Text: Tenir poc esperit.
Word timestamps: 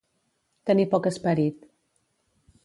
Tenir 0.69 0.85
poc 0.93 1.09
esperit. 1.11 1.71